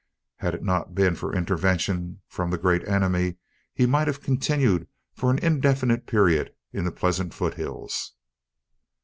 Had 0.37 0.55
it 0.55 0.63
not 0.63 0.95
been 0.95 1.13
for 1.13 1.31
intervention 1.31 2.21
from 2.27 2.49
the 2.49 2.57
Great 2.57 2.83
Enemy, 2.87 3.35
he 3.71 3.85
might 3.85 4.07
have 4.07 4.19
continued 4.19 4.87
for 5.13 5.29
an 5.29 5.37
indefinite 5.37 6.07
period 6.07 6.55
in 6.73 6.85
the 6.85 6.91
pleasant 6.91 7.35
foothills. 7.35 8.13